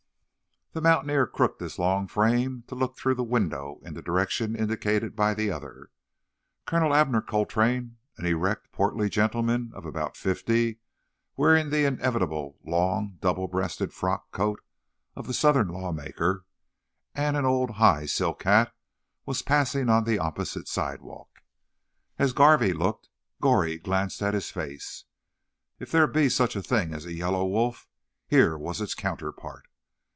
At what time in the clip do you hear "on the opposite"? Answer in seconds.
19.89-20.69